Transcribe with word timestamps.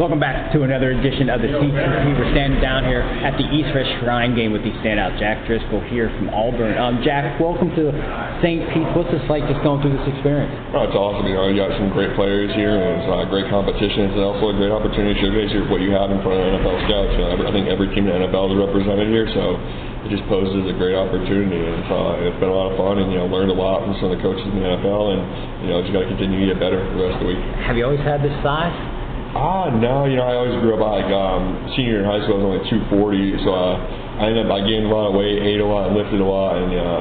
Welcome 0.00 0.16
back 0.16 0.48
to 0.56 0.64
another 0.64 0.96
edition 0.96 1.28
of 1.28 1.44
the 1.44 1.52
CCP. 1.60 2.16
We're 2.16 2.32
standing 2.32 2.56
down 2.56 2.88
here 2.88 3.04
at 3.04 3.36
the 3.36 3.44
East 3.52 3.68
West 3.76 4.00
Shrine 4.00 4.32
game 4.32 4.48
with 4.48 4.64
the 4.64 4.72
standout 4.80 5.20
Jack 5.20 5.44
Driscoll 5.44 5.84
here 5.92 6.08
from 6.16 6.32
Auburn. 6.32 6.72
Um, 6.80 7.04
Jack, 7.04 7.36
welcome 7.36 7.68
to 7.76 7.92
St. 8.40 8.64
Pete. 8.72 8.88
What's 8.96 9.12
this 9.12 9.20
like 9.28 9.44
just 9.44 9.60
going 9.60 9.84
through 9.84 10.00
this 10.00 10.08
experience? 10.16 10.56
Oh, 10.72 10.88
it's 10.88 10.96
awesome. 10.96 11.28
You 11.28 11.36
know, 11.36 11.52
you 11.52 11.60
got 11.60 11.76
some 11.76 11.92
great 11.92 12.16
players 12.16 12.48
here, 12.56 12.80
and 12.80 12.96
it's 12.96 13.12
uh, 13.12 13.28
great 13.28 13.52
competition. 13.52 14.08
It's 14.08 14.16
also 14.16 14.48
a 14.48 14.56
great 14.56 14.72
opportunity 14.72 15.20
to 15.20 15.20
showcase 15.20 15.52
what 15.68 15.84
you 15.84 15.92
have 15.92 16.08
in 16.08 16.24
front 16.24 16.40
of 16.40 16.48
NFL 16.48 16.80
scouts. 16.88 17.12
You 17.20 17.20
know, 17.20 17.44
I 17.44 17.52
think 17.52 17.68
every 17.68 17.92
team 17.92 18.08
in 18.08 18.24
the 18.24 18.24
NFL 18.24 18.56
is 18.56 18.56
represented 18.56 19.12
here, 19.12 19.28
so 19.36 19.60
it 20.08 20.08
just 20.08 20.24
poses 20.32 20.64
a 20.64 20.72
great 20.80 20.96
opportunity. 20.96 21.60
And 21.60 21.76
it's, 21.76 21.92
uh, 21.92 22.24
it's 22.24 22.40
been 22.40 22.48
a 22.48 22.56
lot 22.56 22.72
of 22.72 22.80
fun, 22.80 23.04
and 23.04 23.12
you 23.12 23.20
know, 23.20 23.28
learned 23.28 23.52
a 23.52 23.58
lot 23.60 23.84
from 23.84 23.92
some 24.00 24.08
of 24.08 24.16
the 24.16 24.22
coaches 24.24 24.48
in 24.48 24.64
the 24.64 24.64
NFL, 24.64 25.12
and 25.12 25.20
you 25.60 25.68
know, 25.68 25.84
just 25.84 25.92
got 25.92 26.08
to 26.08 26.10
continue 26.16 26.48
to 26.48 26.56
get 26.56 26.56
better 26.56 26.80
for 26.88 26.96
the 26.96 27.04
rest 27.04 27.20
of 27.20 27.28
the 27.28 27.36
week. 27.36 27.42
Have 27.68 27.76
you 27.76 27.84
always 27.84 28.00
had 28.00 28.24
this 28.24 28.32
size? 28.40 28.99
Ah, 29.30 29.70
no, 29.70 30.10
you 30.10 30.18
know, 30.18 30.26
I 30.26 30.34
always 30.34 30.58
grew 30.58 30.74
up 30.74 30.82
like 30.82 31.06
um, 31.06 31.70
senior 31.78 32.02
in 32.02 32.04
high 32.04 32.18
school. 32.26 32.42
I 32.42 32.58
was 32.58 32.66
only 32.66 32.82
240, 32.90 33.46
so 33.46 33.54
uh, 33.54 33.78
I 34.18 34.26
ended 34.26 34.42
up 34.42 34.50
I 34.50 34.66
gained 34.66 34.90
a 34.90 34.92
lot 34.92 35.06
of 35.06 35.14
weight, 35.14 35.38
ate 35.38 35.62
a 35.62 35.66
lot, 35.66 35.94
lifted 35.94 36.18
a 36.18 36.26
lot, 36.26 36.58
and 36.58 36.74
uh, 36.74 37.00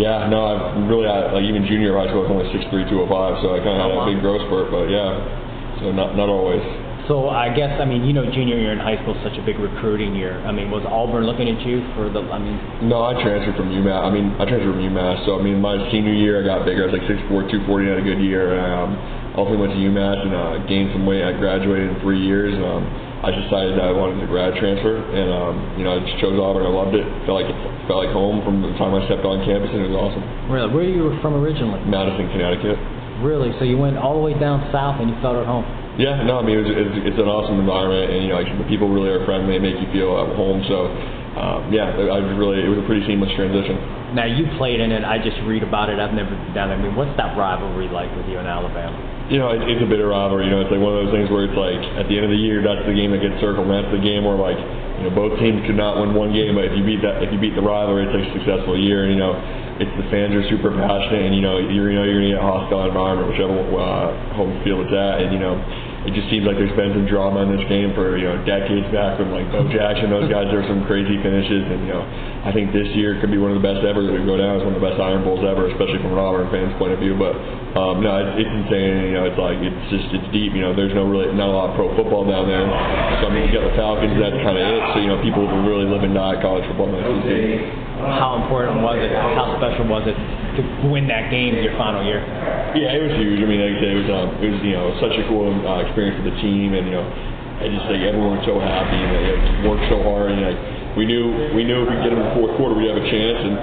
yeah, 0.00 0.24
no, 0.32 0.40
I've 0.40 0.88
really 0.88 1.04
had, 1.04 1.36
like 1.36 1.44
even 1.44 1.68
junior 1.68 1.92
high 2.00 2.08
school 2.08 2.24
I 2.24 2.32
was 2.32 2.48
only 2.48 2.48
6'3", 2.64 2.88
205, 2.88 3.44
so 3.44 3.52
I 3.52 3.60
kind 3.60 3.76
of 3.76 3.80
had 3.84 3.92
a 3.92 4.08
big 4.08 4.24
growth 4.24 4.40
spurt, 4.48 4.72
but 4.72 4.88
yeah, 4.88 5.12
so 5.84 5.92
not 5.92 6.16
not 6.16 6.32
always. 6.32 6.64
So 7.08 7.28
I 7.28 7.52
guess 7.52 7.76
I 7.76 7.84
mean 7.84 8.08
you 8.08 8.14
know 8.14 8.24
junior 8.24 8.56
year 8.56 8.72
in 8.72 8.78
high 8.78 8.96
school 9.02 9.18
is 9.18 9.22
such 9.26 9.36
a 9.36 9.44
big 9.44 9.58
recruiting 9.58 10.14
year. 10.14 10.38
I 10.46 10.52
mean 10.52 10.70
was 10.70 10.86
Auburn 10.86 11.26
looking 11.26 11.48
at 11.50 11.58
you 11.66 11.82
for 11.98 12.06
the 12.06 12.22
I 12.30 12.38
mean 12.38 12.54
No, 12.86 13.02
I 13.02 13.18
transferred 13.18 13.56
from 13.58 13.74
UMass. 13.74 14.04
I 14.06 14.10
mean 14.14 14.30
I 14.38 14.46
transferred 14.46 14.78
from 14.78 14.84
UMass. 14.84 15.26
So 15.26 15.34
I 15.34 15.42
mean 15.42 15.58
my 15.60 15.74
senior 15.90 16.14
year 16.14 16.38
I 16.38 16.46
got 16.46 16.62
bigger. 16.62 16.86
I 16.86 16.92
was 16.92 17.02
like 17.02 17.10
6'4", 17.10 17.50
240, 17.50 17.88
had 17.90 17.98
a 17.98 18.06
good 18.06 18.22
year. 18.22 18.54
Um, 18.62 18.94
ultimately 19.36 19.60
went 19.62 19.72
to 19.74 19.80
UMass 19.80 20.18
and 20.26 20.32
uh, 20.34 20.66
gained 20.66 20.90
some 20.92 21.06
weight. 21.06 21.22
I 21.22 21.32
graduated 21.36 21.94
in 21.94 21.96
three 22.02 22.18
years. 22.18 22.54
Um, 22.58 22.82
I 23.20 23.28
decided 23.36 23.76
that 23.76 23.84
I 23.84 23.92
wanted 23.92 24.24
to 24.24 24.26
grad 24.26 24.56
transfer, 24.56 24.96
and 24.96 25.28
um, 25.28 25.54
you 25.76 25.84
know 25.84 25.92
I 25.92 26.00
just 26.00 26.16
chose 26.24 26.40
Auburn. 26.40 26.64
I 26.64 26.72
loved 26.72 26.96
it. 26.96 27.04
Felt 27.28 27.36
like 27.36 27.52
it 27.52 27.58
felt 27.84 28.00
like 28.00 28.12
home 28.16 28.40
from 28.40 28.64
the 28.64 28.72
time 28.80 28.96
I 28.96 29.04
stepped 29.04 29.28
on 29.28 29.44
campus, 29.44 29.68
and 29.70 29.84
it 29.84 29.92
was 29.92 29.98
awesome. 30.00 30.24
really 30.48 30.72
where 30.72 30.84
are 30.84 30.88
you 30.88 31.02
were 31.04 31.20
from 31.20 31.36
originally? 31.36 31.84
Madison, 31.84 32.32
Connecticut. 32.32 32.80
Really? 33.20 33.52
So 33.60 33.68
you 33.68 33.76
went 33.76 34.00
all 34.00 34.16
the 34.16 34.24
way 34.24 34.32
down 34.32 34.64
south 34.72 34.96
and 34.96 35.12
you 35.12 35.16
felt 35.20 35.36
at 35.36 35.44
home? 35.44 35.68
Yeah, 36.00 36.24
no, 36.24 36.40
I 36.40 36.42
mean 36.42 36.56
it 36.56 36.64
was, 36.64 36.72
it's, 36.72 37.12
it's 37.12 37.20
an 37.20 37.28
awesome 37.28 37.60
environment, 37.60 38.08
and 38.08 38.24
you 38.24 38.32
know 38.32 38.40
like, 38.40 38.48
the 38.48 38.64
people 38.64 38.88
really 38.88 39.12
are 39.12 39.20
friendly, 39.28 39.60
they 39.60 39.60
make 39.60 39.76
you 39.76 39.90
feel 39.92 40.16
at 40.16 40.32
home. 40.32 40.64
So 40.64 40.88
um, 41.38 41.70
yeah, 41.70 41.94
I 41.94 42.18
was 42.18 42.34
really 42.34 42.58
it 42.58 42.66
was 42.66 42.82
a 42.82 42.86
pretty 42.90 43.06
seamless 43.06 43.30
transition. 43.38 43.78
Now 44.18 44.26
you 44.26 44.50
played 44.58 44.82
in 44.82 44.90
it. 44.90 45.06
I 45.06 45.22
just 45.22 45.38
read 45.46 45.62
about 45.62 45.86
it. 45.86 46.02
I've 46.02 46.10
never 46.10 46.34
been 46.34 46.50
down 46.50 46.74
there. 46.74 46.78
I 46.78 46.82
mean, 46.82 46.98
what's 46.98 47.14
that 47.22 47.38
rivalry 47.38 47.86
like 47.86 48.10
with 48.18 48.26
you 48.26 48.42
in 48.42 48.50
Alabama? 48.50 48.98
You 49.30 49.38
know, 49.38 49.54
it, 49.54 49.62
it's 49.62 49.78
a 49.78 49.86
bitter 49.86 50.10
rivalry. 50.10 50.50
You 50.50 50.58
know, 50.58 50.66
it's 50.66 50.74
like 50.74 50.82
one 50.82 50.90
of 50.90 51.06
those 51.06 51.14
things 51.14 51.30
where 51.30 51.46
it's 51.46 51.54
like 51.54 51.78
at 52.02 52.10
the 52.10 52.18
end 52.18 52.26
of 52.26 52.34
the 52.34 52.42
year, 52.42 52.58
that's 52.66 52.82
the 52.82 52.96
game 52.98 53.14
that 53.14 53.22
gets 53.22 53.38
circled. 53.38 53.70
And 53.70 53.74
that's 53.78 53.94
the 53.94 54.02
game 54.02 54.26
where 54.26 54.34
like 54.34 54.58
you 54.98 55.06
know 55.06 55.14
both 55.14 55.38
teams 55.38 55.62
could 55.70 55.78
not 55.78 56.02
win 56.02 56.18
one 56.18 56.34
game, 56.34 56.58
but 56.58 56.66
if 56.66 56.74
you 56.74 56.82
beat 56.82 56.98
that, 57.06 57.22
if 57.22 57.30
you 57.30 57.38
beat 57.38 57.54
the 57.54 57.62
rivalry, 57.62 58.10
it's 58.10 58.14
like 58.14 58.26
a 58.26 58.32
successful 58.34 58.74
year. 58.74 59.06
And 59.06 59.14
you 59.14 59.20
know, 59.22 59.38
it's 59.78 59.94
the 60.02 60.10
fans 60.10 60.34
are 60.34 60.42
super 60.50 60.74
passionate, 60.74 61.30
and 61.30 61.34
you 61.38 61.46
know 61.46 61.62
you're 61.62 61.94
you 61.94 61.96
know 61.96 62.02
you're 62.02 62.18
gonna 62.18 62.34
get 62.34 62.42
a 62.42 62.44
hostile 62.44 62.90
environment, 62.90 63.30
whichever 63.30 63.54
uh, 63.78 64.34
home 64.34 64.50
field 64.66 64.90
it's 64.90 64.94
at, 64.98 65.22
and 65.22 65.30
you 65.30 65.38
know 65.38 65.54
it 66.08 66.16
just 66.16 66.32
seems 66.32 66.48
like 66.48 66.56
there's 66.56 66.72
been 66.80 66.96
some 66.96 67.04
drama 67.04 67.44
in 67.44 67.52
this 67.52 67.66
game 67.68 67.92
for 67.92 68.16
you 68.16 68.24
know 68.24 68.40
decades 68.48 68.88
back 68.88 69.20
when 69.20 69.28
like 69.28 69.44
Bo 69.52 69.68
Jackson, 69.68 70.08
those 70.08 70.32
guys, 70.32 70.48
there 70.48 70.64
were 70.64 70.70
some 70.70 70.88
crazy 70.88 71.20
finishes, 71.20 71.60
and 71.68 71.84
you 71.84 71.92
know 71.92 72.00
I 72.40 72.56
think 72.56 72.72
this 72.72 72.88
year 72.96 73.20
could 73.20 73.28
be 73.28 73.36
one 73.36 73.52
of 73.52 73.60
the 73.60 73.66
best 73.66 73.84
ever 73.84 74.00
that 74.00 74.14
we 74.16 74.24
go 74.24 74.40
down 74.40 74.56
as 74.56 74.64
one 74.64 74.72
of 74.72 74.80
the 74.80 74.86
best 74.88 74.96
Iron 74.96 75.20
Bowls 75.20 75.44
ever, 75.44 75.68
especially 75.68 76.00
from 76.00 76.16
an 76.16 76.20
Auburn 76.20 76.48
fans' 76.48 76.72
point 76.80 76.96
of 76.96 77.04
view. 77.04 77.20
But 77.20 77.36
um, 77.76 78.00
no, 78.00 78.16
it's, 78.16 78.48
it's 78.48 78.52
insane. 78.64 79.12
You 79.12 79.20
know, 79.20 79.28
it's 79.28 79.36
like 79.36 79.60
it's 79.60 79.84
just 79.92 80.08
it's 80.16 80.28
deep. 80.32 80.56
You 80.56 80.64
know, 80.64 80.72
there's 80.72 80.96
no 80.96 81.04
really 81.04 81.36
not 81.36 81.52
a 81.52 81.54
lot 81.54 81.66
of 81.68 81.74
pro 81.76 81.92
football 81.92 82.24
down 82.24 82.48
there. 82.48 82.64
So 83.20 83.28
I 83.28 83.30
mean, 83.36 83.44
you 83.44 83.52
got 83.52 83.68
the 83.68 83.76
Falcons, 83.76 84.16
that's 84.16 84.40
kind 84.40 84.56
of 84.56 84.64
it. 84.64 84.80
So 84.96 85.04
you 85.04 85.08
know, 85.12 85.20
people 85.20 85.44
really 85.68 85.84
live 85.84 86.00
and 86.00 86.16
die 86.16 86.40
college 86.40 86.64
football 86.64 86.88
in 86.88 86.96
the. 86.96 87.60
How 88.00 88.40
important 88.40 88.80
was 88.80 88.96
it? 88.96 89.12
How 89.12 89.60
special 89.60 89.84
was 89.84 90.08
it 90.08 90.16
to 90.60 90.86
win 90.88 91.08
that 91.08 91.30
game 91.32 91.56
your 91.58 91.76
final 91.80 92.04
year? 92.04 92.20
Yeah, 92.76 92.96
it 92.96 93.02
was 93.02 93.14
huge. 93.18 93.40
I 93.42 93.46
mean, 93.48 93.60
like 93.60 93.76
I 93.76 93.78
said, 93.80 93.90
it 93.90 94.00
was 94.04 94.10
um, 94.12 94.28
it 94.38 94.50
was 94.52 94.60
you 94.62 94.74
know 94.76 94.94
such 95.00 95.16
a 95.16 95.24
cool 95.26 95.48
uh, 95.48 95.84
experience 95.86 96.20
for 96.20 96.26
the 96.28 96.36
team, 96.38 96.76
and 96.76 96.86
you 96.86 96.94
know, 96.94 97.04
I 97.04 97.66
just 97.66 97.84
think 97.90 98.04
everyone 98.06 98.38
was 98.38 98.46
so 98.46 98.56
happy 98.62 98.96
and 98.96 99.10
they 99.10 99.22
like, 99.32 99.44
worked 99.66 99.86
so 99.90 99.98
hard, 100.06 100.30
and 100.32 100.40
like 100.40 100.58
we 100.94 101.04
knew 101.06 101.52
we 101.54 101.66
knew 101.66 101.82
if 101.82 101.88
we 101.90 101.96
get 102.04 102.14
them 102.14 102.22
in 102.22 102.26
the 102.30 102.36
fourth 102.38 102.54
quarter, 102.56 102.74
we'd 102.78 102.90
have 102.90 103.00
a 103.00 103.08
chance, 103.10 103.40
and 103.42 103.54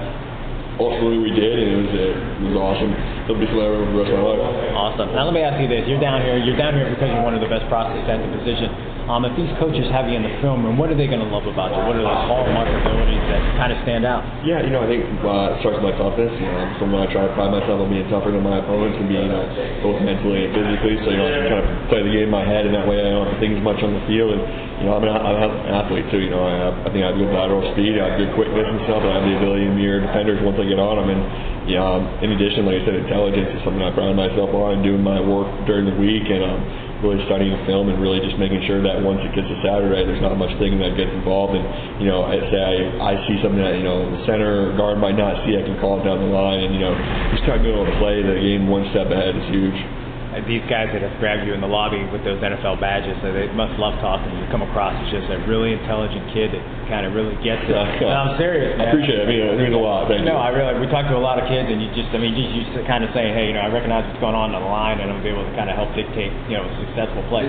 ultimately 0.79 1.19
we 1.19 1.31
did, 1.33 1.55
and 1.55 1.67
it 1.71 1.79
was 1.81 1.91
it 1.93 2.45
was 2.51 2.57
awesome. 2.59 2.91
It'll 3.25 3.39
be 3.39 3.47
something 3.47 3.63
I 3.63 3.71
remember 3.71 3.91
the 3.93 4.01
rest 4.03 4.11
of 4.13 4.19
my 4.19 4.27
life. 4.27 4.43
Awesome. 4.75 5.07
Now 5.13 5.23
let 5.27 5.35
me 5.35 5.43
ask 5.43 5.57
you 5.59 5.67
this: 5.67 5.83
You're 5.87 6.03
down 6.03 6.21
here. 6.23 6.37
You're 6.39 6.59
down 6.59 6.75
here 6.75 6.87
because 6.89 7.09
you're 7.11 7.25
one 7.25 7.35
of 7.35 7.43
the 7.43 7.51
best 7.51 7.67
prospects 7.67 8.07
at 8.07 8.19
the 8.21 8.29
position. 8.43 8.96
Um, 9.07 9.23
if 9.23 9.39
these 9.39 9.47
coaches 9.55 9.87
have 9.95 10.11
you 10.11 10.19
in 10.19 10.23
the 10.27 10.35
film 10.43 10.67
room, 10.67 10.75
what 10.75 10.91
are 10.91 10.99
they 10.99 11.07
going 11.07 11.23
to 11.23 11.31
love 11.31 11.47
about 11.47 11.71
you? 11.71 11.79
What 11.79 11.95
are 11.95 12.03
those 12.03 12.23
hallmark 12.27 12.67
abilities 12.67 13.23
that 13.31 13.39
kind 13.55 13.71
of 13.71 13.79
stand 13.87 14.03
out? 14.03 14.19
Yeah, 14.43 14.59
you 14.59 14.67
know, 14.67 14.83
I 14.83 14.87
think 14.91 15.07
uh, 15.23 15.55
it 15.55 15.63
starts 15.63 15.79
with 15.79 15.87
my 15.87 15.95
toughness. 15.95 16.27
You 16.35 16.43
know, 16.43 16.75
someone 16.75 17.07
I 17.07 17.09
try 17.15 17.23
to 17.23 17.31
pride 17.31 17.55
myself 17.55 17.79
on 17.79 17.87
being 17.87 18.03
tougher 18.11 18.35
than 18.35 18.43
my 18.43 18.59
opponents 18.59 18.99
and 18.99 19.07
being, 19.07 19.31
you 19.31 19.31
know, 19.31 19.47
both 19.79 20.03
mentally 20.03 20.43
and 20.43 20.51
physically. 20.51 20.95
So, 21.07 21.15
you 21.15 21.19
know, 21.23 21.23
I 21.23 21.39
kind 21.47 21.63
of 21.63 21.67
play 21.87 22.03
the 22.03 22.11
game 22.11 22.27
in 22.27 22.33
my 22.35 22.43
head, 22.43 22.67
and 22.67 22.75
that 22.75 22.83
way 22.83 22.99
I 22.99 23.07
don't 23.07 23.31
have 23.31 23.39
to 23.39 23.39
think 23.39 23.55
as 23.55 23.63
much 23.63 23.79
on 23.79 23.95
the 23.95 24.03
field. 24.11 24.35
And, 24.35 24.43
you 24.83 24.91
know, 24.91 24.99
I'm 24.99 25.03
an, 25.07 25.15
I'm 25.15 25.39
an 25.39 25.71
athlete 25.71 26.11
too. 26.11 26.19
You 26.19 26.35
know, 26.35 26.43
I, 26.43 26.67
have, 26.67 26.75
I 26.83 26.87
think 26.91 27.07
I 27.07 27.15
have 27.15 27.17
good 27.17 27.31
lateral 27.31 27.63
speed, 27.79 27.95
I 27.95 28.11
have 28.11 28.19
good 28.19 28.35
quickness 28.35 28.67
and 28.67 28.91
stuff, 28.91 29.07
and 29.07 29.09
I 29.15 29.23
have 29.23 29.27
the 29.31 29.39
ability 29.39 29.71
to 29.71 29.73
mirror 29.73 30.03
defenders 30.03 30.43
once 30.43 30.59
I 30.59 30.67
get 30.67 30.83
on 30.83 30.99
them. 30.99 31.15
And, 31.15 31.23
you 31.63 31.79
know, 31.79 32.03
in 32.27 32.35
addition, 32.35 32.67
like 32.67 32.83
I 32.83 32.91
said, 32.91 32.95
intelligence 33.07 33.55
is 33.55 33.63
something 33.63 33.79
I 33.79 33.95
pride 33.95 34.19
myself 34.19 34.51
on 34.51 34.83
doing 34.83 34.99
my 34.99 35.23
work 35.23 35.47
during 35.63 35.87
the 35.87 35.95
week. 35.95 36.27
And, 36.27 36.43
um, 36.43 36.59
really 37.03 37.21
studying 37.29 37.53
film 37.69 37.89
and 37.89 38.01
really 38.01 38.19
just 38.19 38.37
making 38.41 38.63
sure 38.65 38.81
that 38.81 39.01
once 39.01 39.21
it 39.21 39.31
gets 39.37 39.45
to 39.47 39.57
Saturday, 39.61 40.01
there's 40.05 40.21
not 40.21 40.33
much 40.37 40.51
thinking 40.57 40.81
that 40.81 40.97
gets 40.97 41.13
involved. 41.13 41.53
And 41.53 41.65
you 42.01 42.09
know, 42.09 42.25
I 42.25 42.41
say 42.49 42.59
I, 42.59 42.75
I 43.01 43.13
see 43.29 43.37
something 43.41 43.61
that 43.61 43.77
you 43.77 43.85
know 43.85 44.09
the 44.09 44.21
center 44.25 44.73
guard 44.77 44.97
might 44.97 45.17
not 45.17 45.45
see, 45.45 45.57
I 45.57 45.63
can 45.65 45.77
call 45.77 46.01
it 46.01 46.03
down 46.05 46.19
the 46.21 46.31
line. 46.31 46.65
And 46.65 46.73
you 46.73 46.81
know, 46.81 46.93
just 47.33 47.45
kind 47.45 47.59
of 47.59 47.63
being 47.63 47.75
able 47.77 47.89
to 47.89 47.97
play 48.01 48.21
the 48.25 48.37
game 48.37 48.65
one 48.65 48.85
step 48.93 49.09
ahead 49.13 49.37
is 49.37 49.45
huge. 49.53 49.77
Uh, 50.33 50.41
These 50.45 50.65
guys 50.69 50.89
that 50.93 51.01
have 51.01 51.15
grabbed 51.21 51.45
you 51.45 51.53
in 51.53 51.61
the 51.61 51.69
lobby 51.69 52.01
with 52.09 52.25
those 52.25 52.41
NFL 52.41 52.81
badges, 52.81 53.17
so 53.21 53.29
they 53.33 53.49
must 53.53 53.77
love 53.77 53.97
talking 54.01 54.33
you. 54.37 54.45
Come 54.49 54.65
across 54.65 54.93
as 54.97 55.07
just 55.13 55.29
a 55.29 55.37
really 55.45 55.73
intelligent 55.73 56.33
kid 56.33 56.53
that 56.53 56.63
kind 56.87 57.05
of 57.05 57.13
really 57.13 57.35
gets 57.43 57.63
it. 57.67 57.75
Yeah. 57.75 57.99
No, 58.01 58.17
I'm 58.31 58.33
serious, 58.39 58.75
man. 58.79 58.87
I 58.87 58.91
appreciate 58.91 59.19
it. 59.19 59.23
I 59.23 59.27
mean, 59.29 59.41
it 59.43 59.57
means 59.59 59.75
a 59.75 59.79
lot. 59.79 60.07
Thank 60.07 60.23
No, 60.25 60.39
you. 60.39 60.47
I 60.47 60.49
really. 60.49 60.79
We 60.79 60.87
talk 60.87 61.07
to 61.11 61.15
a 61.15 61.21
lot 61.21 61.37
of 61.39 61.45
kids, 61.51 61.67
and 61.69 61.79
you 61.83 61.87
just, 61.93 62.09
I 62.11 62.19
mean, 62.19 62.33
just 62.35 62.49
you 62.55 62.61
just 62.67 62.87
kind 62.87 63.03
of 63.03 63.11
say, 63.13 63.29
hey, 63.35 63.47
you 63.51 63.55
know, 63.55 63.63
I 63.63 63.69
recognize 63.71 64.07
what's 64.07 64.19
going 64.23 64.35
on 64.35 64.55
on 64.55 64.61
the 64.63 64.71
line, 64.71 64.99
and 65.03 65.11
I'm 65.11 65.19
be 65.23 65.29
able 65.29 65.45
to 65.45 65.55
kind 65.55 65.67
of 65.69 65.75
help 65.75 65.91
dictate, 65.95 66.31
you 66.47 66.55
know, 66.57 66.65
a 66.65 66.73
successful 66.87 67.23
play. 67.27 67.45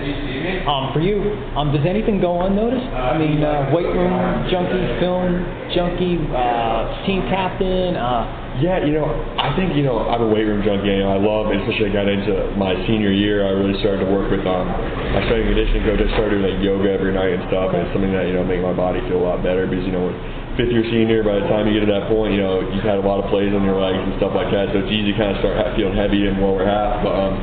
Um, 0.67 0.91
for 0.93 0.99
you, 0.99 1.21
um, 1.55 1.71
does 1.71 1.85
anything 1.85 2.19
go 2.19 2.41
unnoticed? 2.43 2.87
I 2.93 3.17
mean, 3.17 3.39
uh, 3.43 3.71
weight 3.73 3.87
room 3.89 4.11
junkie, 4.51 4.85
film 4.99 5.43
junkie, 5.73 6.17
uh, 6.35 7.05
team 7.05 7.23
captain. 7.29 7.95
Uh, 7.95 8.45
Yeah, 8.59 8.83
you 8.83 8.91
know, 8.91 9.07
I 9.39 9.55
think 9.55 9.71
you 9.77 9.87
know 9.87 10.03
I'm 10.09 10.19
a 10.19 10.27
weight 10.27 10.43
room 10.43 10.59
junkie. 10.67 10.91
You 10.91 11.07
know, 11.07 11.15
I 11.15 11.19
love, 11.21 11.47
especially 11.47 11.89
I 11.89 11.93
got 11.95 12.11
into 12.11 12.51
my 12.59 12.75
senior 12.91 13.07
year. 13.13 13.47
I 13.47 13.55
really 13.55 13.79
started 13.79 14.03
to 14.03 14.09
work 14.11 14.27
with 14.27 14.43
um, 14.43 14.67
my 15.15 15.21
strength 15.31 15.47
and 15.47 15.55
conditioning 15.55 15.83
coach. 15.87 16.01
I 16.03 16.09
started 16.19 16.35
doing 16.35 16.43
like 16.43 16.59
yoga 16.59 16.91
every 16.91 17.13
night 17.15 17.39
and 17.39 17.43
stuff, 17.47 17.71
and 17.71 17.87
it's 17.87 17.93
something 17.95 18.11
that 18.11 18.27
you 18.27 18.35
know 18.35 18.43
make 18.43 18.59
my 18.59 18.75
body 18.75 18.99
feel 19.07 19.23
a 19.23 19.28
lot 19.29 19.45
better 19.45 19.69
because 19.69 19.85
you 19.85 19.93
know. 19.93 20.09
Fifth 20.57 20.75
year 20.75 20.83
senior, 20.91 21.23
by 21.23 21.39
the 21.39 21.47
time 21.47 21.71
you 21.71 21.79
get 21.79 21.87
to 21.87 21.91
that 21.95 22.11
point, 22.11 22.35
you 22.35 22.43
know 22.43 22.59
you've 22.59 22.83
had 22.83 22.99
a 22.99 23.05
lot 23.05 23.23
of 23.23 23.31
plays 23.31 23.47
on 23.55 23.63
your 23.63 23.79
legs 23.79 23.95
and 23.95 24.11
stuff 24.19 24.35
like 24.35 24.51
that, 24.51 24.75
so 24.75 24.83
it's 24.83 24.91
easy 24.91 25.15
to 25.15 25.17
kind 25.17 25.31
of 25.31 25.39
start 25.39 25.55
ha- 25.55 25.71
feeling 25.71 25.95
heavy 25.95 26.27
and 26.27 26.35
lower 26.43 26.67
half. 26.67 26.99
But 26.99 27.15
um, 27.15 27.39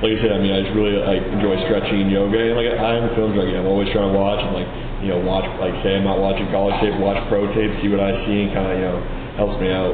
like 0.00 0.16
I 0.16 0.18
said, 0.24 0.32
I 0.32 0.40
mean, 0.40 0.48
I 0.48 0.64
just 0.64 0.72
really 0.72 0.96
like 0.96 1.20
enjoy 1.28 1.60
stretching 1.68 2.08
and 2.08 2.10
yoga, 2.14 2.40
and 2.40 2.56
like 2.56 2.72
I 2.72 2.96
am 2.96 3.04
a 3.04 3.12
film 3.12 3.36
junkie. 3.36 3.52
I'm 3.52 3.68
always 3.68 3.92
trying 3.92 4.08
to 4.08 4.16
watch 4.16 4.40
and 4.40 4.56
like 4.56 4.70
you 5.04 5.12
know 5.12 5.20
watch 5.20 5.44
like 5.60 5.76
say 5.84 6.00
I'm 6.00 6.08
not 6.08 6.16
watching 6.24 6.48
college 6.48 6.72
tape, 6.80 6.96
watch 7.04 7.20
pro 7.28 7.44
tape, 7.52 7.68
see 7.84 7.92
what 7.92 8.00
I 8.00 8.16
see, 8.24 8.48
and 8.48 8.56
kind 8.56 8.68
of 8.72 8.74
you 8.80 8.86
know 8.88 8.98
helps 9.36 9.60
me 9.60 9.68
out 9.68 9.92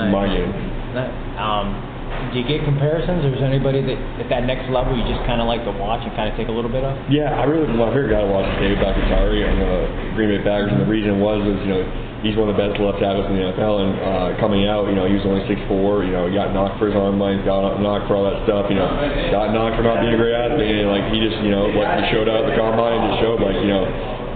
in 0.00 0.08
my 0.08 0.24
game. 0.24 0.52
That, 0.96 1.12
um, 1.36 1.89
do 2.32 2.38
you 2.38 2.46
get 2.46 2.62
comparisons, 2.68 3.24
or 3.24 3.32
is 3.32 3.40
there 3.40 3.48
anybody 3.48 3.80
that 3.80 3.98
at 4.20 4.28
that 4.28 4.44
next 4.44 4.68
level 4.68 4.92
you 4.92 5.02
just 5.08 5.24
kind 5.24 5.40
of 5.40 5.48
like 5.48 5.64
to 5.64 5.72
watch 5.72 6.04
and 6.04 6.12
kind 6.12 6.28
of 6.28 6.36
take 6.36 6.52
a 6.52 6.54
little 6.54 6.70
bit 6.70 6.84
of? 6.84 6.92
Yeah, 7.08 7.34
I 7.34 7.48
really 7.48 7.66
my 7.72 7.88
favorite 7.90 8.12
guy 8.12 8.22
to 8.22 8.30
watch 8.30 8.46
is 8.46 8.56
David 8.60 8.78
Bakhtiari 8.78 9.40
on 9.48 9.56
the 9.56 9.74
Green 10.14 10.30
Bay 10.30 10.40
Packers, 10.44 10.70
and 10.70 10.84
the 10.84 10.90
reason 10.90 11.18
was 11.18 11.40
is 11.42 11.58
you 11.64 11.72
know 11.72 11.82
he's 12.22 12.36
one 12.36 12.48
of 12.48 12.56
the 12.56 12.60
best 12.60 12.76
left 12.80 13.00
tackles 13.00 13.26
in 13.32 13.34
the 13.36 13.44
NFL. 13.52 13.74
And 13.80 13.92
uh, 13.96 14.28
coming 14.40 14.68
out, 14.68 14.88
you 14.88 14.96
know, 14.96 15.08
he 15.08 15.16
was 15.16 15.24
only 15.24 15.44
6'4". 15.48 16.04
You 16.04 16.12
know, 16.12 16.28
he 16.28 16.36
got 16.36 16.52
knocked 16.52 16.76
for 16.76 16.92
his 16.92 16.96
arm 16.96 17.16
length, 17.16 17.48
got 17.48 17.80
knocked 17.80 18.06
for 18.08 18.16
all 18.16 18.28
that 18.28 18.44
stuff. 18.44 18.68
You 18.68 18.76
know, 18.76 18.88
got 19.32 19.52
knocked 19.52 19.80
for 19.80 19.84
not 19.84 20.04
being 20.04 20.14
a 20.14 20.20
great 20.20 20.36
athlete. 20.36 20.84
And 20.84 20.92
like 20.92 21.08
he 21.12 21.18
just, 21.20 21.40
you 21.40 21.52
know, 21.52 21.72
like 21.72 22.04
he 22.04 22.12
showed 22.12 22.28
out 22.28 22.44
at 22.44 22.52
the 22.52 22.56
combine, 22.56 23.00
and 23.00 23.04
just 23.16 23.20
showed 23.24 23.40
like, 23.40 23.56
you 23.60 23.70
know, 23.72 23.84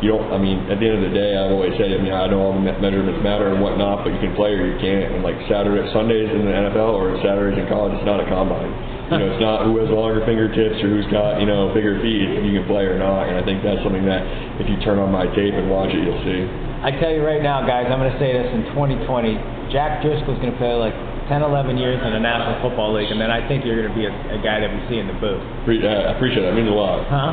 you 0.05 0.13
don't. 0.13 0.29
I 0.29 0.37
mean, 0.37 0.69
at 0.69 0.77
the 0.77 0.85
end 0.85 1.01
of 1.01 1.09
the 1.09 1.17
day, 1.17 1.33
I've 1.33 1.49
always 1.49 1.73
said, 1.81 1.89
I 1.89 1.97
mean, 1.97 2.13
I 2.13 2.29
know 2.29 2.45
all 2.45 2.53
the 2.53 2.61
measurements 2.61 3.25
matter 3.25 3.49
and 3.49 3.65
whatnot, 3.65 4.05
but 4.05 4.13
you 4.13 4.21
can 4.21 4.37
play 4.37 4.53
or 4.53 4.69
you 4.69 4.77
can't. 4.77 5.17
And 5.17 5.25
like 5.25 5.41
Saturday, 5.49 5.81
Sundays 5.97 6.29
in 6.29 6.45
the 6.45 6.53
NFL 6.53 6.93
or 6.93 7.17
Saturdays 7.25 7.57
in 7.57 7.65
college, 7.73 7.97
it's 7.97 8.05
not 8.05 8.21
a 8.21 8.29
combine. 8.29 8.69
You 9.09 9.21
know, 9.21 9.29
it's 9.33 9.41
not 9.41 9.65
who 9.65 9.81
has 9.81 9.89
longer 9.89 10.21
fingertips 10.25 10.81
or 10.81 10.89
who's 10.93 11.09
got 11.13 11.41
you 11.41 11.49
know 11.49 11.73
bigger 11.73 12.01
feet. 12.01 12.25
If 12.25 12.45
you 12.45 12.57
can 12.61 12.69
play 12.69 12.89
or 12.89 12.97
not. 13.01 13.29
And 13.29 13.37
I 13.37 13.45
think 13.45 13.65
that's 13.65 13.81
something 13.85 14.05
that 14.05 14.25
if 14.61 14.69
you 14.69 14.77
turn 14.81 14.97
on 15.01 15.13
my 15.13 15.29
tape 15.33 15.53
and 15.57 15.69
watch 15.69 15.93
it, 15.93 16.01
you'll 16.05 16.25
see. 16.25 16.45
I 16.85 16.93
tell 17.01 17.13
you 17.13 17.25
right 17.25 17.41
now, 17.41 17.65
guys, 17.65 17.89
I'm 17.89 18.01
going 18.01 18.13
to 18.13 18.21
say 18.21 18.33
this 18.33 18.49
in 18.53 18.65
2020. 18.77 19.73
Jack 19.73 20.05
Driscoll's 20.05 20.41
going 20.41 20.53
to 20.53 20.61
play 20.61 20.73
like 20.77 20.97
10, 21.29 21.41
11 21.43 21.79
years 21.79 22.01
in 22.05 22.13
the 22.13 22.21
National 22.21 22.61
Football 22.61 22.95
League, 22.95 23.11
and 23.11 23.21
then 23.21 23.31
I 23.31 23.41
think 23.49 23.65
you're 23.65 23.81
going 23.81 23.89
to 23.89 23.97
be 23.97 24.05
a, 24.05 24.13
a 24.37 24.41
guy 24.45 24.61
that 24.61 24.69
we 24.69 24.81
see 24.93 24.99
in 25.01 25.09
the 25.09 25.17
booth. 25.17 25.41
Pre- 25.65 25.81
yeah, 25.81 26.13
I 26.13 26.17
appreciate 26.17 26.45
that. 26.45 26.53
It 26.53 26.61
means 26.61 26.69
a 26.69 26.77
lot. 26.77 27.01
Huh? 27.09 27.33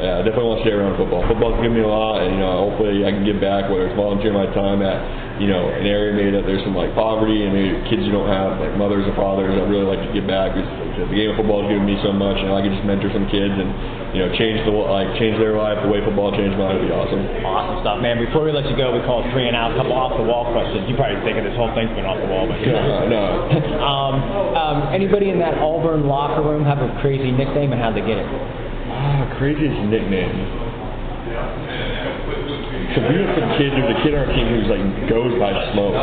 Yeah, 0.00 0.20
I 0.20 0.22
definitely 0.24 0.48
want 0.48 0.58
to 0.60 0.64
stay 0.68 0.76
around 0.76 0.96
football. 1.00 1.24
Football's 1.24 1.56
given 1.64 1.76
me 1.76 1.84
a 1.84 1.88
lot, 1.88 2.20
and 2.20 2.36
you 2.36 2.40
know, 2.44 2.68
hopefully 2.68 3.04
I 3.04 3.10
can 3.12 3.24
give 3.24 3.40
back, 3.40 3.68
whether 3.72 3.88
it's 3.88 3.96
volunteering 3.96 4.36
my 4.36 4.48
time 4.52 4.84
at 4.84 5.00
you 5.40 5.48
know 5.48 5.72
an 5.72 5.88
area 5.88 6.12
maybe 6.12 6.36
that 6.36 6.44
there's 6.44 6.60
some 6.68 6.76
like 6.76 6.92
poverty 6.92 7.48
and 7.48 7.56
maybe 7.56 7.72
kids 7.88 8.04
you 8.04 8.12
don't 8.12 8.28
have 8.28 8.60
like 8.60 8.76
mothers 8.76 9.08
or 9.08 9.16
fathers. 9.16 9.48
I'd 9.56 9.72
really 9.72 9.88
like 9.88 10.04
to 10.04 10.12
give 10.12 10.28
back 10.28 10.52
because 10.52 10.68
the 11.08 11.16
game 11.16 11.32
of 11.32 11.40
football 11.40 11.64
has 11.64 11.72
given 11.72 11.88
me 11.88 11.96
so 12.04 12.12
much, 12.12 12.36
and 12.36 12.52
I 12.52 12.60
can 12.60 12.76
just 12.76 12.84
mentor 12.84 13.08
some 13.16 13.24
kids 13.32 13.56
and 13.56 13.72
you 14.12 14.20
know 14.20 14.28
change 14.36 14.60
the 14.68 14.72
like 14.76 15.08
change 15.16 15.40
their 15.40 15.56
life 15.56 15.80
the 15.80 15.88
way 15.88 16.04
football 16.04 16.28
changed 16.36 16.60
mine. 16.60 16.76
Would 16.76 16.84
be 16.84 16.92
awesome. 16.92 17.24
Awesome 17.40 17.80
stuff, 17.80 17.98
man. 18.04 18.20
Before 18.20 18.44
we 18.44 18.52
let 18.52 18.68
you 18.68 18.76
go, 18.76 18.92
we 18.92 19.00
call 19.08 19.24
three 19.32 19.48
and 19.48 19.56
out, 19.56 19.72
a 19.72 19.80
couple 19.80 19.96
off 19.96 20.12
the 20.20 20.28
wall 20.28 20.44
questions. 20.52 20.84
You 20.84 20.92
probably 21.00 21.24
thinking 21.24 21.48
this 21.48 21.56
whole 21.56 21.72
thing's 21.72 21.96
been 21.96 22.04
off 22.04 22.20
the 22.20 22.28
wall, 22.28 22.44
but 22.44 22.60
no. 22.60 23.08
no. 23.08 23.24
um, 23.80 24.14
um, 24.52 24.76
anybody 24.92 25.32
in 25.32 25.40
that 25.40 25.56
Auburn 25.56 26.04
locker 26.04 26.44
room 26.44 26.68
have 26.68 26.84
a 26.84 26.92
crazy 27.00 27.32
nickname, 27.32 27.72
and 27.72 27.80
how'd 27.80 27.96
they 27.96 28.04
get 28.04 28.20
it? 28.20 28.28
Ah, 28.92 29.24
craziest 29.40 29.88
nickname. 29.88 30.69
So 31.30 32.98
we 33.06 33.22
had 33.22 33.30
some 33.38 33.48
kid, 33.54 33.70
there's 33.70 33.86
a 33.86 33.98
kid 34.02 34.18
on 34.18 34.26
our 34.26 34.30
team 34.34 34.50
who's 34.50 34.66
like 34.66 34.82
goes 35.06 35.30
by 35.38 35.54
Smoke. 35.70 35.94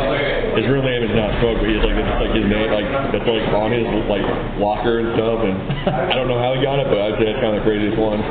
His 0.56 0.64
real 0.72 0.80
name 0.80 1.04
is 1.04 1.12
not 1.12 1.36
Smoke, 1.44 1.60
but 1.60 1.68
he's 1.68 1.84
like 1.84 1.92
that's 2.00 2.16
like 2.24 2.32
his 2.32 2.48
name, 2.48 2.72
like 2.72 2.88
that's 3.12 3.28
like 3.28 3.44
on 3.52 3.68
his 3.76 3.84
like 4.08 4.24
locker 4.56 5.04
and 5.04 5.12
stuff. 5.12 5.44
And 5.44 5.56
I 5.84 6.16
don't 6.16 6.32
know 6.32 6.40
how 6.40 6.56
he 6.56 6.64
got 6.64 6.80
it, 6.80 6.88
but 6.88 6.96
I'd 6.96 7.20
say 7.20 7.28
that's 7.28 7.44
kind 7.44 7.52
of 7.52 7.60
the 7.60 7.66
craziest 7.68 8.00
one. 8.00 8.24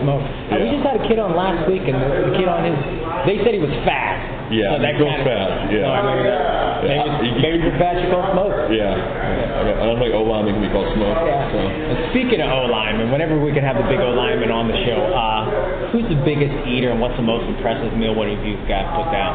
Smoke. 0.00 0.24
Yeah. 0.24 0.56
We 0.64 0.72
just 0.72 0.88
had 0.88 0.96
a 0.96 1.04
kid 1.04 1.20
on 1.20 1.36
last 1.36 1.68
week, 1.68 1.84
and 1.84 2.00
the, 2.00 2.32
the 2.32 2.34
kid 2.40 2.48
on 2.48 2.64
his, 2.64 2.78
they 3.28 3.44
said 3.44 3.52
he 3.52 3.60
was 3.60 3.76
fast. 3.84 4.24
Yeah, 4.48 4.72
so 4.72 4.80
that 4.80 4.96
goes 4.96 5.12
fast. 5.28 5.68
Yeah. 5.68 5.84
So 5.84 5.92
I 5.92 6.00
Yeah. 6.84 7.42
maybe 7.42 7.62
you're 7.64 7.78
fast, 7.80 8.02
you 8.02 8.10
call 8.10 8.26
Smoke. 8.34 8.70
Yeah. 8.70 8.94
yeah. 8.94 9.80
I 9.80 9.84
don't 9.86 9.98
like 9.98 10.12
O 10.14 10.22
line 10.22 10.46
making 10.46 10.62
me 10.62 10.70
called 10.70 10.90
Smoke. 10.94 11.18
Yeah. 11.24 11.52
So. 11.52 11.58
And 11.58 11.98
speaking 12.14 12.38
of 12.44 12.48
O 12.50 12.70
linemen, 12.70 13.10
whenever 13.10 13.38
we 13.38 13.50
can 13.50 13.62
have 13.62 13.78
the 13.80 13.86
big 13.90 13.98
O 13.98 14.14
lineman 14.14 14.50
on 14.50 14.68
the 14.68 14.78
show, 14.86 15.00
uh, 15.12 15.90
who's 15.90 16.06
the 16.06 16.20
biggest 16.22 16.54
eater 16.68 16.94
and 16.94 17.00
what's 17.00 17.16
the 17.16 17.26
most 17.26 17.48
impressive 17.48 17.96
meal 17.96 18.14
one 18.14 18.30
of 18.30 18.38
you 18.44 18.54
guys 18.68 18.86
put 18.94 19.08
down? 19.10 19.32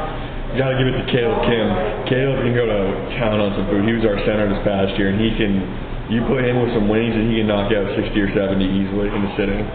You 0.53 0.61
gotta 0.61 0.77
give 0.77 0.85
it 0.85 0.95
to 1.01 1.05
Kaleb 1.09 1.39
Kim. 1.49 1.67
Kaleb 2.05 2.37
can 2.45 2.53
go 2.53 2.69
to 2.69 2.79
town 3.17 3.41
on 3.41 3.57
some 3.57 3.65
food. 3.73 3.89
He 3.89 3.97
was 3.97 4.05
our 4.05 4.21
center 4.21 4.45
this 4.53 4.61
past 4.61 4.93
year, 5.01 5.09
and 5.09 5.17
he 5.17 5.33
can. 5.33 5.65
You 6.13 6.21
put 6.29 6.45
him 6.45 6.61
with 6.61 6.69
some 6.77 6.85
wings, 6.85 7.15
and 7.17 7.25
he 7.25 7.41
can 7.41 7.49
knock 7.49 7.73
out 7.73 7.89
60 7.97 8.13
or 8.21 8.29
70 8.37 8.61
easily 8.61 9.09
in 9.09 9.21
the 9.23 9.33
sitting. 9.33 9.65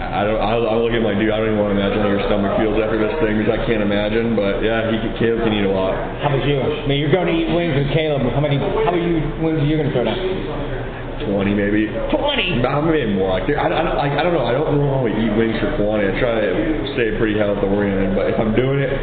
I 0.00 0.24
don't. 0.24 0.40
I, 0.40 0.56
I 0.56 0.74
look 0.80 0.96
at 0.96 1.04
my 1.04 1.12
dude. 1.12 1.28
I 1.28 1.36
don't 1.36 1.52
even 1.52 1.60
want 1.60 1.76
to 1.76 1.78
imagine 1.78 2.00
how 2.00 2.08
your 2.08 2.24
stomach 2.24 2.56
feels 2.56 2.80
after 2.80 2.96
this 2.96 3.12
thing 3.20 3.36
because 3.36 3.52
I 3.52 3.60
can't 3.68 3.84
imagine. 3.84 4.32
But 4.32 4.64
yeah, 4.64 4.88
he 4.88 4.96
can, 4.96 5.12
Kaleb 5.20 5.44
can 5.44 5.52
eat 5.52 5.68
a 5.68 5.70
lot. 5.70 5.92
How 6.24 6.32
about 6.32 6.40
you? 6.48 6.56
I 6.56 6.88
mean, 6.88 6.96
you're 6.96 7.12
going 7.12 7.28
to 7.28 7.36
eat 7.36 7.52
wings 7.52 7.76
with 7.76 7.92
Kaleb. 7.92 8.24
How 8.32 8.40
many? 8.40 8.56
How 8.56 8.96
many 8.96 9.20
wings 9.44 9.60
are 9.60 9.68
you 9.68 9.76
going 9.76 9.92
to 9.92 9.94
throw 9.94 10.08
down? 10.08 10.80
20 11.20 11.52
maybe. 11.52 11.92
20. 12.16 12.64
Nah, 12.64 12.80
maybe 12.80 13.12
more. 13.12 13.36
Like 13.36 13.44
I, 13.52 13.68
I, 13.68 14.08
I, 14.08 14.08
I 14.08 14.22
don't 14.24 14.32
know. 14.32 14.48
I 14.48 14.56
don't 14.56 14.72
normally 14.72 15.12
eat 15.20 15.36
wings 15.36 15.60
for 15.60 15.68
quantity. 15.76 16.16
I 16.16 16.20
try 16.20 16.32
to 16.40 16.96
stay 16.96 17.20
pretty 17.20 17.36
health 17.36 17.60
oriented. 17.60 18.16
But 18.16 18.32
if 18.32 18.40
I'm 18.40 18.56
doing 18.56 18.80
it, 18.80 18.96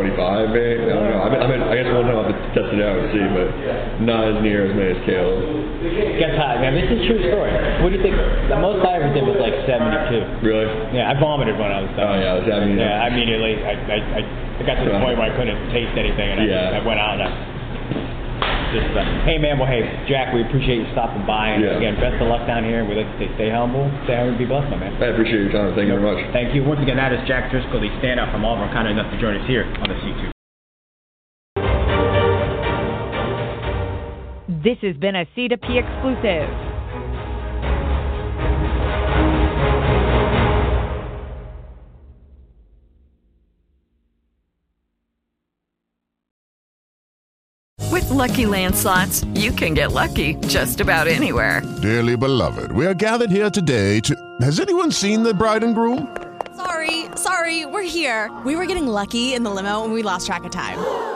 25 0.00 0.48
maybe. 0.48 0.88
I 0.88 0.96
don't 0.96 1.12
know. 1.12 1.20
I, 1.20 1.28
mean, 1.28 1.40
I, 1.44 1.46
mean, 1.46 1.60
I 1.60 1.74
guess 1.76 1.92
one 2.56 2.72
time 2.72 2.72
I'll 2.72 2.72
to 2.72 2.72
test 2.72 2.72
it 2.72 2.80
out 2.82 2.96
and 2.96 3.08
see, 3.12 3.26
but 3.36 3.48
not 4.02 4.22
as 4.32 4.36
near 4.42 4.64
as 4.66 4.72
many 4.72 4.96
as 4.96 5.00
Kaleb. 5.04 6.18
Gets 6.18 6.36
hot, 6.40 6.60
man. 6.60 6.72
This 6.74 6.88
is 6.88 6.98
a 6.98 7.06
true 7.06 7.20
story. 7.28 7.52
What 7.84 7.92
do 7.92 7.96
you 7.96 8.02
think? 8.02 8.16
The 8.48 8.58
most 8.58 8.80
I 8.84 8.96
ever 9.00 9.12
did 9.12 9.24
was 9.28 9.36
like 9.38 9.54
72. 9.68 10.44
Really? 10.44 10.66
Yeah, 10.96 11.12
I 11.12 11.14
vomited 11.20 11.56
when 11.60 11.70
I 11.70 11.80
was 11.84 11.92
done. 11.94 12.08
Oh 12.08 12.16
yeah, 12.16 12.30
that's 12.40 12.48
happening. 12.48 12.78
Yeah, 12.80 13.04
I 13.04 13.12
immediately. 13.12 13.60
I, 13.60 13.72
I, 13.76 13.96
I, 14.16 14.20
I 14.56 14.62
got 14.64 14.80
to 14.80 14.88
the 14.88 14.98
point 15.04 15.20
where 15.20 15.28
I 15.28 15.34
couldn't 15.36 15.58
taste 15.70 15.92
anything, 15.98 16.28
and 16.32 16.40
I, 16.40 16.44
Yeah. 16.48 16.78
I 16.78 16.80
went 16.80 16.98
out 16.98 17.20
and 17.20 17.24
I 17.28 17.30
just, 18.74 18.90
uh, 18.98 19.04
hey 19.24 19.38
man, 19.38 19.62
well 19.62 19.68
hey, 19.70 19.86
Jack, 20.10 20.34
we 20.34 20.42
appreciate 20.42 20.82
you 20.82 20.88
stopping 20.92 21.22
by, 21.24 21.54
and 21.54 21.62
Yeah. 21.62 21.78
again, 21.78 21.94
best 22.02 22.18
of 22.20 22.26
luck 22.28 22.46
down 22.50 22.64
here. 22.64 22.82
We 22.84 22.96
like 22.98 23.06
to 23.06 23.16
say, 23.20 23.28
stay 23.38 23.50
humble, 23.50 23.86
stay 24.04 24.16
humble, 24.16 24.34
and 24.34 24.38
be 24.40 24.44
blessed, 24.44 24.68
my 24.74 24.76
man. 24.80 24.92
I 24.98 25.14
appreciate 25.14 25.46
your 25.48 25.52
time. 25.54 25.76
Thank 25.78 25.86
you 25.88 25.96
very 26.00 26.02
much. 26.02 26.18
Thank 26.34 26.54
you. 26.54 26.64
Once 26.64 26.80
again, 26.82 26.96
that 26.98 27.12
is 27.12 27.20
Jack 27.28 27.50
Driscoll, 27.52 27.80
the 27.80 27.92
standout 28.02 28.32
from 28.32 28.44
Auburn, 28.44 28.68
kind 28.74 28.88
enough 28.88 29.12
to 29.12 29.20
join 29.20 29.36
us 29.38 29.46
here 29.46 29.64
on 29.80 29.88
this 29.88 30.02
YouTube. 30.02 30.35
This 34.66 34.78
has 34.78 34.96
been 34.96 35.14
a 35.14 35.24
C2P 35.26 35.76
exclusive. 35.78 36.50
With 47.92 48.10
Lucky 48.10 48.46
Land 48.46 48.74
slots, 48.74 49.22
you 49.34 49.52
can 49.52 49.74
get 49.74 49.92
lucky 49.92 50.34
just 50.48 50.80
about 50.80 51.06
anywhere. 51.06 51.62
Dearly 51.80 52.16
beloved, 52.16 52.72
we 52.72 52.86
are 52.86 52.94
gathered 52.94 53.30
here 53.30 53.50
today 53.50 54.00
to. 54.00 54.16
Has 54.40 54.58
anyone 54.58 54.90
seen 54.90 55.22
the 55.22 55.32
bride 55.32 55.62
and 55.62 55.76
groom? 55.76 56.08
Sorry, 56.56 57.04
sorry, 57.14 57.66
we're 57.66 57.82
here. 57.82 58.36
We 58.44 58.56
were 58.56 58.66
getting 58.66 58.88
lucky 58.88 59.34
in 59.34 59.44
the 59.44 59.50
limo 59.50 59.84
and 59.84 59.92
we 59.92 60.02
lost 60.02 60.26
track 60.26 60.42
of 60.42 60.50
time. 60.50 61.15